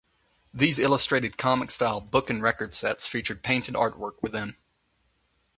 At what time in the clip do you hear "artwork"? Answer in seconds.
3.75-4.15